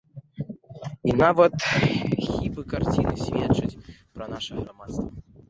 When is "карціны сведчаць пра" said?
2.73-4.25